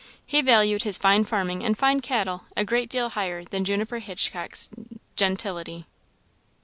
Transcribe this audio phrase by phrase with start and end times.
[0.25, 4.71] He valued his fine farming and fine cattle a great deal higher than Juniper Hitchcock's
[5.15, 5.85] gentility.